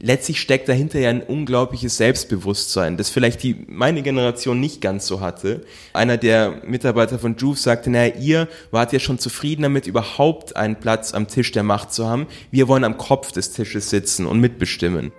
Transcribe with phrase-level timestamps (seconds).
[0.00, 5.20] letztlich steckt dahinter ja ein unglaubliches Selbstbewusstsein, das vielleicht die meine Generation nicht ganz so
[5.20, 5.62] hatte.
[5.92, 10.76] Einer der Mitarbeiter von Juve sagte, naja, ihr wart ja schon zufrieden damit, überhaupt einen
[10.76, 12.26] Platz am Tisch der Macht zu haben.
[12.50, 15.12] Wir wollen am Kopf des Tisches sitzen und mitbestimmen.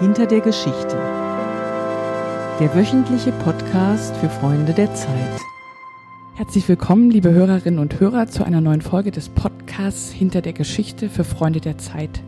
[0.00, 0.96] Hinter der Geschichte.
[2.60, 5.40] Der wöchentliche Podcast für Freunde der Zeit.
[6.34, 11.10] Herzlich willkommen, liebe Hörerinnen und Hörer, zu einer neuen Folge des Podcasts Hinter der Geschichte
[11.10, 12.22] für Freunde der Zeit.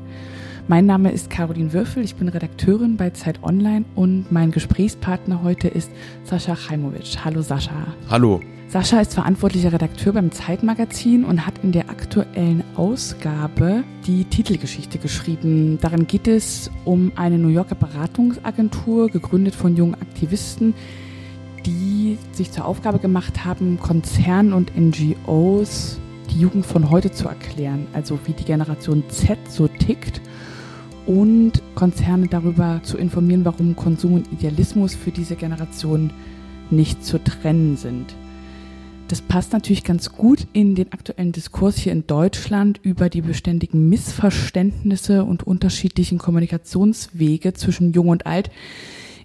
[0.66, 5.68] Mein Name ist Caroline Würfel, ich bin Redakteurin bei Zeit Online und mein Gesprächspartner heute
[5.68, 5.88] ist
[6.24, 7.18] Sascha Chaimowitsch.
[7.24, 7.86] Hallo Sascha.
[8.10, 8.40] Hallo.
[8.66, 15.78] Sascha ist verantwortlicher Redakteur beim Zeitmagazin und hat in der aktuellen Ausgabe die Titelgeschichte geschrieben.
[15.80, 20.74] Darin geht es um eine New Yorker Beratungsagentur, gegründet von jungen Aktivisten,
[21.64, 27.86] die sich zur Aufgabe gemacht haben, Konzernen und NGOs die Jugend von heute zu erklären,
[27.92, 30.20] also wie die Generation Z so tickt
[31.06, 36.10] und Konzerne darüber zu informieren, warum Konsum und Idealismus für diese Generation
[36.70, 38.14] nicht zu trennen sind.
[39.08, 43.88] Das passt natürlich ganz gut in den aktuellen Diskurs hier in Deutschland über die beständigen
[43.88, 48.50] Missverständnisse und unterschiedlichen Kommunikationswege zwischen Jung und Alt,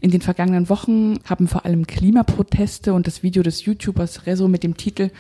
[0.02, 4.64] in den vergangenen Wochen haben vor allem Klimaproteste und das Video des YouTubers Rezo mit
[4.64, 5.12] dem Titel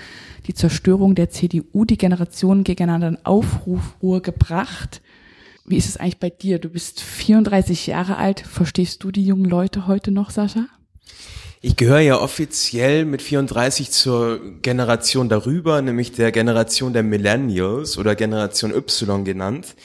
[0.47, 5.02] Die Zerstörung der CDU die Generation gegeneinander in Aufruhr gebracht.
[5.65, 6.57] Wie ist es eigentlich bei dir?
[6.57, 8.39] Du bist 34 Jahre alt.
[8.39, 10.65] Verstehst du die jungen Leute heute noch, Sascha?
[11.61, 18.15] Ich gehöre ja offiziell mit 34 zur Generation darüber, nämlich der Generation der Millennials oder
[18.15, 19.75] Generation Y genannt.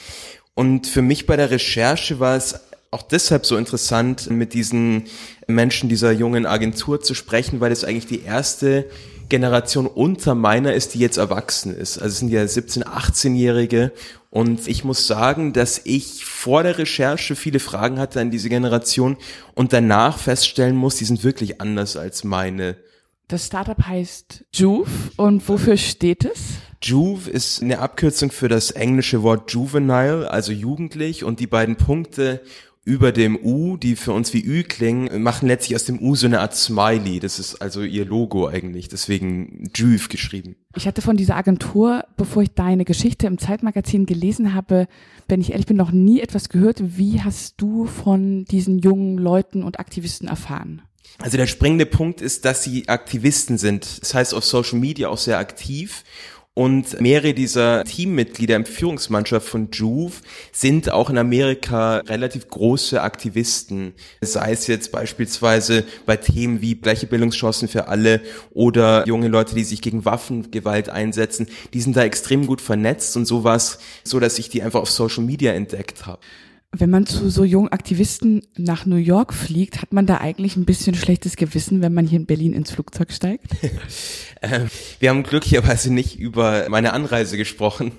[0.54, 2.58] Und für mich bei der Recherche war es
[2.96, 5.04] auch deshalb so interessant, mit diesen
[5.46, 8.86] Menschen dieser jungen Agentur zu sprechen, weil es eigentlich die erste
[9.28, 11.98] Generation unter meiner ist, die jetzt erwachsen ist.
[11.98, 13.92] Also es sind ja 17-, 18-Jährige.
[14.30, 19.18] Und ich muss sagen, dass ich vor der Recherche viele Fragen hatte an diese Generation
[19.54, 22.78] und danach feststellen muss, die sind wirklich anders als meine.
[23.28, 26.38] Das Startup heißt Juve und wofür steht es?
[26.82, 31.24] Juve ist eine Abkürzung für das englische Wort juvenile, also jugendlich.
[31.24, 32.42] Und die beiden Punkte
[32.86, 36.26] über dem U, die für uns wie Ü klingen, machen letztlich aus dem U so
[36.26, 37.18] eine Art Smiley.
[37.18, 40.54] Das ist also ihr Logo eigentlich, deswegen Juve geschrieben.
[40.76, 44.86] Ich hatte von dieser Agentur, bevor ich deine Geschichte im Zeitmagazin gelesen habe,
[45.26, 46.96] wenn ich ehrlich bin, noch nie etwas gehört.
[46.96, 50.82] Wie hast du von diesen jungen Leuten und Aktivisten erfahren?
[51.18, 54.00] Also der springende Punkt ist, dass sie Aktivisten sind.
[54.00, 56.04] Das heißt auf Social Media auch sehr aktiv
[56.56, 60.22] und mehrere dieser Teammitglieder im Führungsmannschaft von Juve
[60.52, 63.92] sind auch in Amerika relativ große Aktivisten.
[64.22, 68.22] Sei es jetzt beispielsweise bei Themen wie gleiche Bildungschancen für alle
[68.54, 71.46] oder junge Leute, die sich gegen Waffengewalt einsetzen.
[71.74, 74.80] Die sind da extrem gut vernetzt und so war es so, dass ich die einfach
[74.80, 76.20] auf Social Media entdeckt habe.
[76.72, 80.64] Wenn man zu so jungen Aktivisten nach New York fliegt, hat man da eigentlich ein
[80.64, 83.46] bisschen schlechtes Gewissen, wenn man hier in Berlin ins Flugzeug steigt?
[84.42, 84.68] Ähm,
[85.00, 87.92] wir haben glücklicherweise nicht über meine Anreise gesprochen,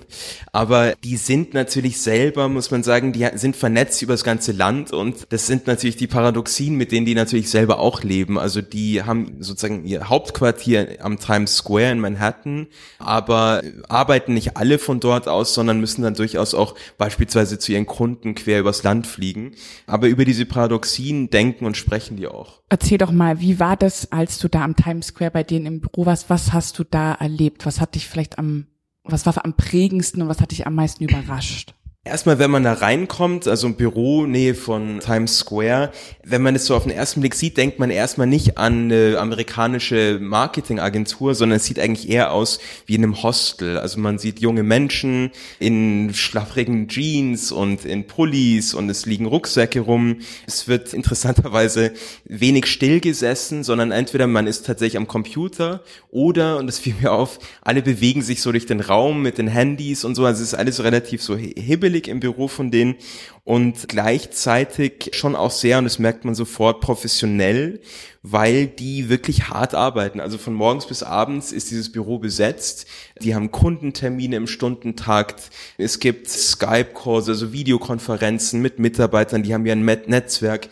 [0.52, 4.92] aber die sind natürlich selber, muss man sagen, die sind vernetzt über das ganze Land
[4.92, 8.38] und das sind natürlich die Paradoxien, mit denen die natürlich selber auch leben.
[8.38, 12.68] Also die haben sozusagen ihr Hauptquartier am Times Square in Manhattan,
[13.00, 17.86] aber arbeiten nicht alle von dort aus, sondern müssen dann durchaus auch beispielsweise zu ihren
[17.86, 19.52] Kunden quer übers Land fliegen.
[19.86, 22.62] Aber über diese Paradoxien denken und sprechen die auch.
[22.68, 25.80] Erzähl doch mal, wie war das, als du da am Times Square bei denen im
[25.80, 26.30] Büro warst?
[26.30, 27.66] Was hast du da erlebt?
[27.66, 28.66] Was hat dich vielleicht am,
[29.04, 31.74] was war am prägendsten und was hat dich am meisten überrascht?
[32.04, 35.92] Erstmal, wenn man da reinkommt, also im Büro, Nähe von Times Square,
[36.24, 39.18] wenn man es so auf den ersten Blick sieht, denkt man erstmal nicht an eine
[39.18, 43.76] amerikanische Marketingagentur, sondern es sieht eigentlich eher aus wie in einem Hostel.
[43.76, 49.80] Also man sieht junge Menschen in schlaffrigen Jeans und in Pullis und es liegen Rucksäcke
[49.80, 50.20] rum.
[50.46, 51.92] Es wird interessanterweise
[52.24, 57.12] wenig still gesessen, sondern entweder man ist tatsächlich am Computer oder, und das fiel mir
[57.12, 60.24] auf, alle bewegen sich so durch den Raum mit den Handys und so.
[60.24, 62.96] Also es ist alles relativ so hibbelig chillig im Büro von denen
[63.44, 67.80] und gleichzeitig schon auch sehr, und das merkt man sofort, professionell,
[68.22, 70.20] weil die wirklich hart arbeiten.
[70.20, 72.86] Also von morgens bis abends ist dieses Büro besetzt.
[73.22, 75.50] Die haben Kundentermine im Stundentakt.
[75.78, 80.68] Es gibt Skype-Calls, also Videokonferenzen mit Mitarbeitern, die haben ja ein Netzwerk.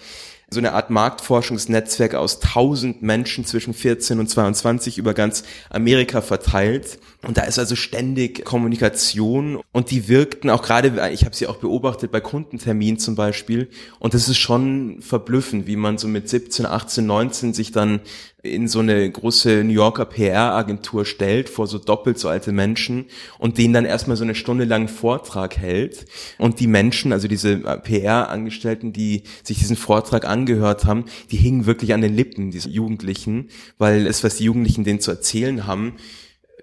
[0.48, 7.00] So eine Art Marktforschungsnetzwerk aus tausend Menschen zwischen 14 und 22 über ganz Amerika verteilt.
[7.22, 11.56] Und da ist also ständig Kommunikation und die wirkten auch gerade, ich habe sie auch
[11.56, 13.68] beobachtet bei Kundenterminen zum Beispiel.
[13.98, 18.00] Und das ist schon verblüffend, wie man so mit 17, 18, 19 sich dann
[18.46, 23.06] in so eine große New Yorker PR-Agentur stellt vor so doppelt so alte Menschen
[23.38, 26.06] und denen dann erstmal so eine Stunde lang Vortrag hält.
[26.38, 31.92] Und die Menschen, also diese PR-Angestellten, die sich diesen Vortrag angehört haben, die hingen wirklich
[31.94, 33.48] an den Lippen, diese Jugendlichen,
[33.78, 35.94] weil es, was die Jugendlichen denen zu erzählen haben,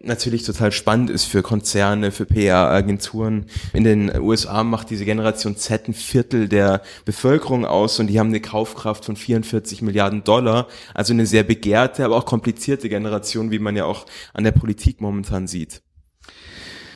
[0.03, 3.45] natürlich total spannend ist für Konzerne, für PR-Agenturen.
[3.73, 8.27] In den USA macht diese Generation Z ein Viertel der Bevölkerung aus und die haben
[8.27, 10.67] eine Kaufkraft von 44 Milliarden Dollar.
[10.93, 15.01] Also eine sehr begehrte, aber auch komplizierte Generation, wie man ja auch an der Politik
[15.01, 15.81] momentan sieht.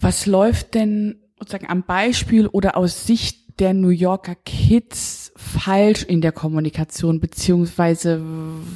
[0.02, 6.22] Was läuft denn sozusagen am Beispiel oder aus Sicht der New Yorker Kids falsch in
[6.22, 8.22] der Kommunikation, beziehungsweise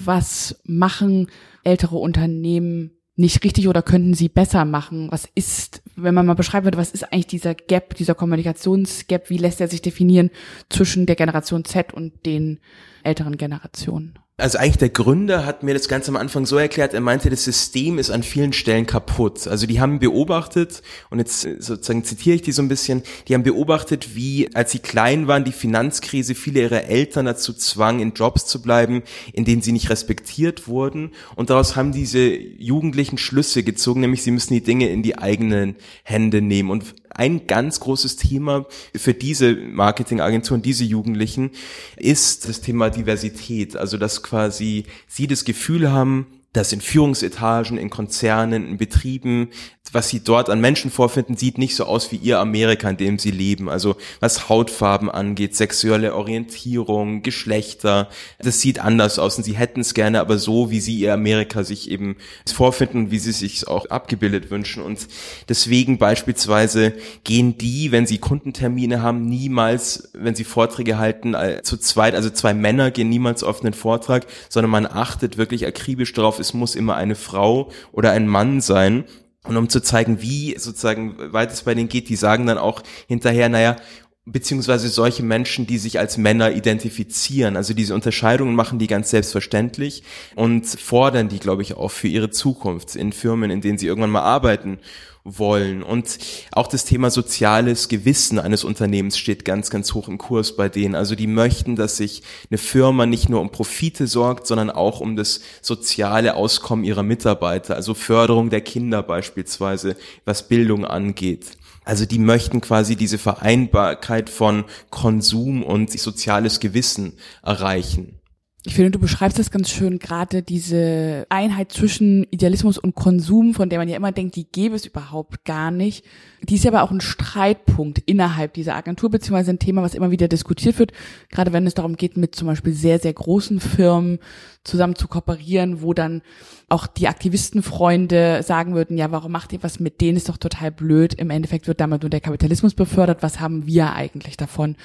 [0.04, 1.28] was machen
[1.64, 5.10] ältere Unternehmen nicht richtig oder könnten sie besser machen?
[5.12, 9.38] Was ist, wenn man mal beschreiben würde, was ist eigentlich dieser Gap, dieser Kommunikationsgap, wie
[9.38, 10.30] lässt er sich definieren
[10.70, 12.60] zwischen der Generation Z und den
[13.04, 14.20] älteren Generationen?
[14.42, 17.44] Also eigentlich der Gründer hat mir das Ganze am Anfang so erklärt, er meinte, das
[17.44, 19.48] System ist an vielen Stellen kaputt.
[19.48, 23.44] Also die haben beobachtet, und jetzt sozusagen zitiere ich die so ein bisschen, die haben
[23.44, 28.48] beobachtet, wie als sie klein waren, die Finanzkrise viele ihrer Eltern dazu zwang, in Jobs
[28.48, 31.12] zu bleiben, in denen sie nicht respektiert wurden.
[31.36, 35.76] Und daraus haben diese Jugendlichen Schlüsse gezogen, nämlich sie müssen die Dinge in die eigenen
[36.04, 36.72] Hände nehmen.
[36.72, 38.66] Und ein ganz großes Thema
[38.96, 41.52] für diese Marketingagenturen, diese Jugendlichen,
[41.98, 43.76] ist das Thema Diversität.
[43.76, 49.50] Also, dass quasi sie das Gefühl haben, dass in Führungsetagen, in Konzernen, in Betrieben
[49.94, 53.20] was sie dort an Menschen vorfinden, sieht nicht so aus wie ihr Amerika, in dem
[53.20, 53.70] sie leben.
[53.70, 58.10] Also was Hautfarben angeht, sexuelle Orientierung, Geschlechter,
[58.40, 61.64] das sieht anders aus und sie hätten es gerne, aber so, wie sie ihr Amerika
[61.64, 62.16] sich eben
[62.46, 64.84] vorfinden und wie sie sich auch abgebildet wünschen.
[64.84, 65.08] Und
[65.50, 66.94] deswegen beispielsweise
[67.24, 72.30] gehen die, wenn sie Kundentermine haben, niemals, wenn sie Vorträge halten, äh, zu zweit, also
[72.30, 76.76] zwei Männer gehen niemals auf einen Vortrag, sondern man achtet wirklich akribisch darauf, es muss
[76.76, 79.06] immer eine Frau oder ein Mann sein.
[79.44, 82.84] Und um zu zeigen, wie sozusagen weit es bei denen geht, die sagen dann auch
[83.08, 83.76] hinterher, naja,
[84.26, 87.58] beziehungsweise solche Menschen, die sich als Männer identifizieren.
[87.58, 90.04] Also diese Unterscheidungen machen die ganz selbstverständlich
[90.36, 94.12] und fordern die, glaube ich, auch für ihre Zukunft in Firmen, in denen sie irgendwann
[94.12, 94.78] mal arbeiten
[95.24, 95.82] wollen.
[95.82, 96.20] Und
[96.52, 100.96] auch das Thema soziales Gewissen eines Unternehmens steht ganz, ganz hoch im Kurs bei denen.
[100.96, 105.16] Also die möchten, dass sich eine Firma nicht nur um Profite sorgt, sondern auch um
[105.16, 109.96] das soziale Auskommen ihrer Mitarbeiter, also Förderung der Kinder beispielsweise,
[110.26, 111.58] was Bildung angeht.
[111.92, 118.21] Also die möchten quasi diese Vereinbarkeit von Konsum und soziales Gewissen erreichen.
[118.64, 123.70] Ich finde, du beschreibst das ganz schön, gerade diese Einheit zwischen Idealismus und Konsum, von
[123.70, 126.06] der man ja immer denkt, die gäbe es überhaupt gar nicht.
[126.44, 130.28] Die ist aber auch ein Streitpunkt innerhalb dieser Agentur, beziehungsweise ein Thema, was immer wieder
[130.28, 130.92] diskutiert wird,
[131.32, 134.20] gerade wenn es darum geht, mit zum Beispiel sehr, sehr großen Firmen
[134.64, 136.22] zusammen zu kooperieren, wo dann
[136.70, 140.70] auch die Aktivistenfreunde sagen würden, ja, warum macht ihr was mit denen, ist doch total
[140.72, 141.16] blöd.
[141.16, 143.24] Im Endeffekt wird damit nur der Kapitalismus befördert.
[143.24, 144.76] Was haben wir eigentlich davon?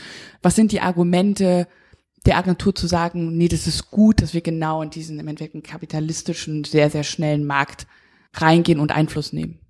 [0.41, 1.69] Was sind die Argumente?
[2.27, 5.65] Der Agentur zu sagen, nee, das ist gut, dass wir genau in diesen im Endeffekt
[5.65, 7.87] kapitalistischen, sehr, sehr schnellen Markt
[8.35, 9.61] reingehen und Einfluss nehmen.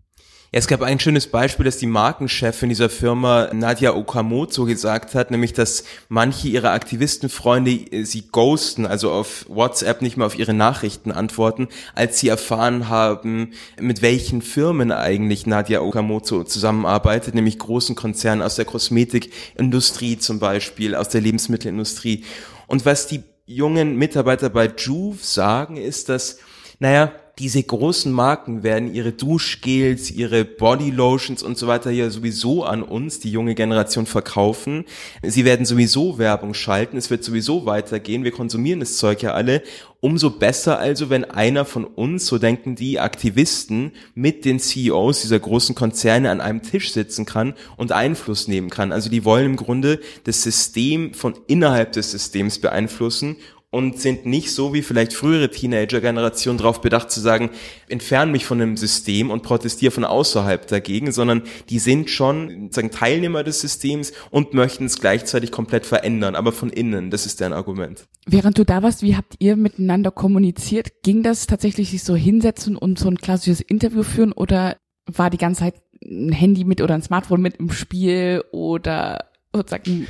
[0.53, 5.33] Ja, es gab ein schönes Beispiel, dass die Markenchefin dieser Firma Nadia Okamoto gesagt hat,
[5.33, 11.11] nämlich dass manche ihrer Aktivistenfreunde sie ghosten, also auf WhatsApp nicht mehr auf ihre Nachrichten
[11.11, 11.67] antworten,
[11.97, 18.55] als sie erfahren haben, mit welchen Firmen eigentlich Nadia Okamoto zusammenarbeitet, nämlich großen Konzernen aus
[18.55, 22.25] der Kosmetikindustrie zum Beispiel, aus der Lebensmittelindustrie.
[22.67, 26.39] Und was die jungen Mitarbeiter bei Juve sagen, ist, dass,
[26.79, 32.83] naja, diese großen Marken werden ihre Duschgels, ihre Bodylotions und so weiter ja sowieso an
[32.83, 34.87] uns, die junge Generation, verkaufen.
[35.23, 39.63] Sie werden sowieso Werbung schalten, es wird sowieso weitergehen, wir konsumieren das Zeug ja alle.
[40.01, 45.39] Umso besser also, wenn einer von uns, so denken die Aktivisten, mit den CEOs dieser
[45.39, 48.93] großen Konzerne an einem Tisch sitzen kann und Einfluss nehmen kann.
[48.93, 53.37] Also die wollen im Grunde das System von innerhalb des Systems beeinflussen
[53.71, 57.51] und sind nicht so wie vielleicht frühere Teenager-Generationen darauf bedacht zu sagen,
[57.89, 62.91] entferne mich von dem System und protestiere von außerhalb dagegen, sondern die sind schon sagen,
[62.91, 67.53] Teilnehmer des Systems und möchten es gleichzeitig komplett verändern, aber von innen, das ist deren
[67.53, 68.07] Argument.
[68.25, 71.03] Während du da warst, wie habt ihr miteinander kommuniziert?
[71.03, 75.39] Ging das tatsächlich sich so hinsetzen und so ein klassisches Interview führen oder war die
[75.39, 80.07] ganze Zeit ein Handy mit oder ein Smartphone mit im Spiel oder sozusagen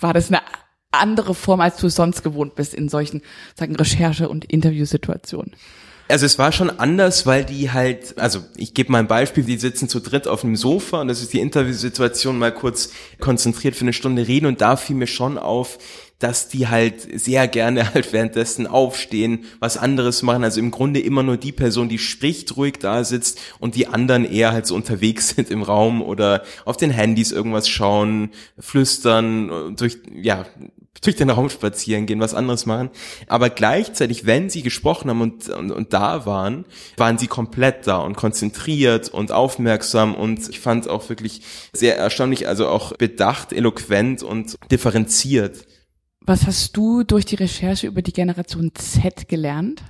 [0.00, 0.40] war das eine
[0.90, 3.22] andere Form, als du es sonst gewohnt bist in solchen,
[3.54, 5.52] sagen, Recherche- und Interviewsituationen?
[6.10, 9.56] Also es war schon anders, weil die halt, also ich gebe mal ein Beispiel, die
[9.58, 13.82] sitzen zu dritt auf einem Sofa und das ist die Interviewsituation mal kurz konzentriert für
[13.82, 15.78] eine Stunde reden und da fiel mir schon auf,
[16.18, 20.42] dass die halt sehr gerne halt währenddessen aufstehen, was anderes machen.
[20.42, 24.24] Also im Grunde immer nur die Person, die spricht, ruhig da sitzt und die anderen
[24.24, 29.98] eher halt so unterwegs sind im Raum oder auf den Handys irgendwas schauen, flüstern, durch,
[30.12, 30.44] ja,
[31.02, 32.90] durch den Raum spazieren gehen, was anderes machen.
[33.26, 36.64] Aber gleichzeitig, wenn sie gesprochen haben und, und, und da waren,
[36.96, 41.42] waren sie komplett da und konzentriert und aufmerksam und ich fand auch wirklich
[41.72, 45.66] sehr erstaunlich, also auch bedacht, eloquent und differenziert.
[46.20, 49.82] Was hast du durch die Recherche über die Generation Z gelernt?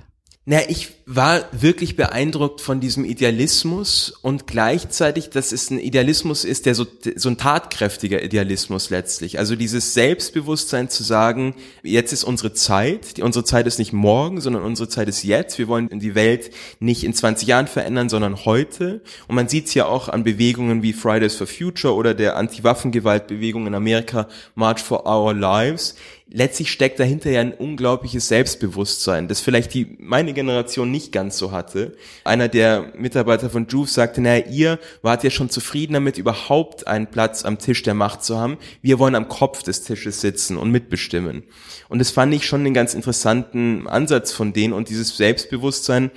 [0.51, 6.65] Na, ich war wirklich beeindruckt von diesem Idealismus und gleichzeitig, dass es ein Idealismus ist,
[6.65, 9.39] der so, so ein tatkräftiger Idealismus letztlich.
[9.39, 14.63] Also dieses Selbstbewusstsein zu sagen, jetzt ist unsere Zeit, unsere Zeit ist nicht morgen, sondern
[14.63, 15.57] unsere Zeit ist jetzt.
[15.57, 19.01] Wir wollen die Welt nicht in 20 Jahren verändern, sondern heute.
[19.29, 23.67] Und man sieht es ja auch an Bewegungen wie Fridays for Future oder der Anti-Waffengewalt-Bewegung
[23.67, 25.95] in Amerika, March for Our Lives
[26.31, 31.51] letztlich steckt dahinter ja ein unglaubliches Selbstbewusstsein, das vielleicht die meine Generation nicht ganz so
[31.51, 31.95] hatte.
[32.23, 37.07] Einer der Mitarbeiter von Juve sagte, naja, ihr wart ja schon zufrieden damit, überhaupt einen
[37.07, 38.57] Platz am Tisch der Macht zu haben.
[38.81, 41.43] Wir wollen am Kopf des Tisches sitzen und mitbestimmen.
[41.89, 46.11] Und das fand ich schon einen ganz interessanten Ansatz von denen und dieses Selbstbewusstsein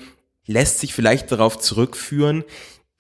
[0.46, 2.44] lässt sich vielleicht darauf zurückführen,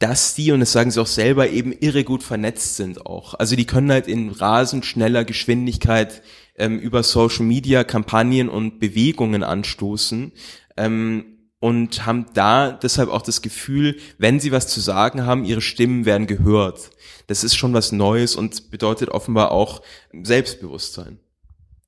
[0.00, 3.34] dass die, und das sagen sie auch selber, eben irre gut vernetzt sind auch.
[3.34, 6.22] Also die können halt in rasend schneller Geschwindigkeit
[6.56, 10.32] ähm, über Social Media Kampagnen und Bewegungen anstoßen.
[10.76, 11.26] Ähm,
[11.60, 16.04] und haben da deshalb auch das Gefühl, wenn sie was zu sagen haben, ihre Stimmen
[16.04, 16.90] werden gehört.
[17.26, 19.80] Das ist schon was Neues und bedeutet offenbar auch
[20.12, 21.20] Selbstbewusstsein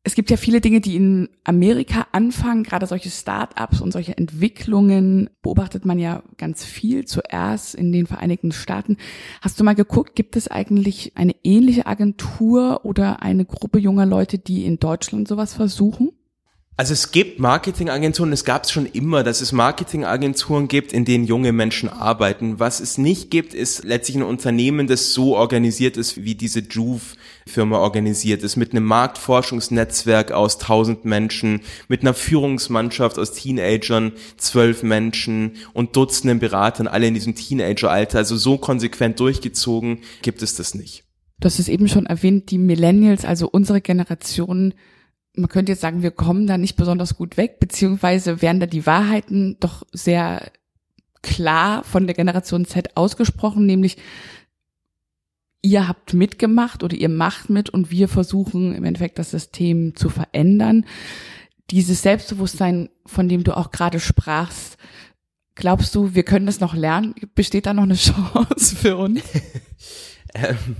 [0.06, 5.28] es gibt ja viele Dinge, die in Amerika anfangen, gerade solche Start-ups und solche Entwicklungen
[5.42, 8.98] beobachtet man ja ganz viel zuerst in den Vereinigten Staaten.
[9.40, 14.38] Hast du mal geguckt, gibt es eigentlich eine ähnliche Agentur oder eine Gruppe junger Leute,
[14.38, 16.12] die in Deutschland sowas versuchen?
[16.78, 21.24] Also es gibt Marketingagenturen, es gab es schon immer, dass es Marketingagenturen gibt, in denen
[21.24, 22.60] junge Menschen arbeiten.
[22.60, 27.78] Was es nicht gibt, ist letztlich ein Unternehmen, das so organisiert ist, wie diese Juve-Firma
[27.78, 35.52] organisiert ist, mit einem Marktforschungsnetzwerk aus tausend Menschen, mit einer Führungsmannschaft aus Teenagern, zwölf Menschen
[35.72, 38.18] und Dutzenden Beratern, alle in diesem Teenageralter.
[38.18, 41.04] Also so konsequent durchgezogen gibt es das nicht.
[41.40, 44.74] Du hast es eben schon erwähnt, die Millennials, also unsere Generation,
[45.36, 48.86] man könnte jetzt sagen, wir kommen da nicht besonders gut weg, beziehungsweise werden da die
[48.86, 50.50] Wahrheiten doch sehr
[51.22, 53.96] klar von der Generation Z ausgesprochen, nämlich
[55.62, 60.08] ihr habt mitgemacht oder ihr macht mit und wir versuchen im Endeffekt das System zu
[60.08, 60.86] verändern.
[61.70, 64.76] Dieses Selbstbewusstsein, von dem du auch gerade sprachst,
[65.56, 67.14] glaubst du, wir können das noch lernen?
[67.34, 69.22] Besteht da noch eine Chance für uns?
[70.34, 70.76] ähm,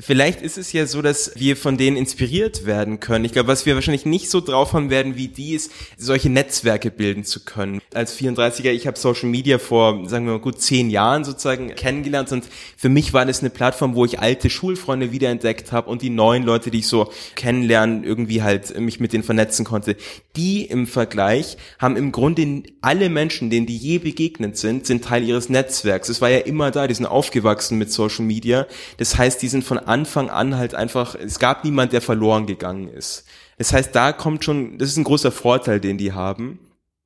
[0.00, 3.24] vielleicht ist es ja so, dass wir von denen inspiriert werden können.
[3.24, 6.90] Ich glaube, was wir wahrscheinlich nicht so drauf haben werden wie die, ist, solche Netzwerke
[6.90, 7.80] bilden zu können.
[7.94, 12.32] Als 34er, ich habe Social Media vor, sagen wir mal, gut zehn Jahren sozusagen kennengelernt
[12.32, 12.44] und
[12.76, 16.42] für mich war das eine Plattform, wo ich alte Schulfreunde wiederentdeckt habe und die neuen
[16.42, 19.96] Leute, die ich so kennenlernen, irgendwie halt mich mit denen vernetzen konnte.
[20.36, 25.24] Die im Vergleich haben im Grunde alle Menschen, denen die je begegnet sind, sind Teil
[25.24, 26.08] ihres Netzwerks.
[26.08, 28.66] Es war ja immer da, die sind aufgewachsen mit Social Media.
[28.98, 32.88] Das heißt, die sind von Anfang an halt einfach, es gab niemand, der verloren gegangen
[32.88, 33.24] ist.
[33.56, 36.60] Das heißt, da kommt schon, das ist ein großer Vorteil, den die haben.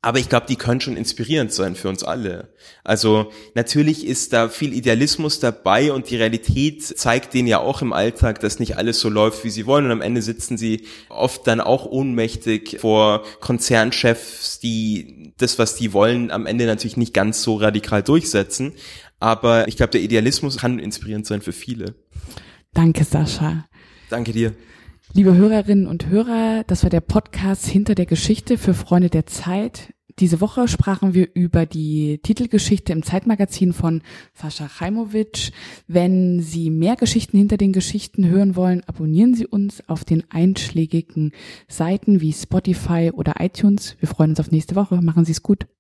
[0.05, 2.49] Aber ich glaube, die können schon inspirierend sein für uns alle.
[2.83, 7.93] Also natürlich ist da viel Idealismus dabei und die Realität zeigt denen ja auch im
[7.93, 9.85] Alltag, dass nicht alles so läuft, wie sie wollen.
[9.85, 15.93] Und am Ende sitzen sie oft dann auch ohnmächtig vor Konzernchefs, die das, was die
[15.93, 18.73] wollen, am Ende natürlich nicht ganz so radikal durchsetzen.
[19.21, 21.95] Aber ich glaube, der Idealismus kann inspirierend sein für viele.
[22.75, 23.67] Danke, Sascha.
[24.09, 24.55] Danke dir.
[25.13, 29.93] Liebe Hörerinnen und Hörer, das war der Podcast Hinter der Geschichte für Freunde der Zeit.
[30.19, 34.01] Diese Woche sprachen wir über die Titelgeschichte im Zeitmagazin von
[34.35, 35.51] Sascha Chaimowitsch.
[35.87, 41.33] Wenn Sie mehr Geschichten hinter den Geschichten hören wollen, abonnieren Sie uns auf den einschlägigen
[41.69, 43.97] Seiten wie Spotify oder iTunes.
[44.01, 45.01] Wir freuen uns auf nächste Woche.
[45.03, 45.67] Machen Sie es gut.